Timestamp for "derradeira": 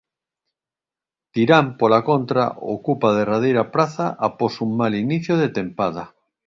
3.19-3.63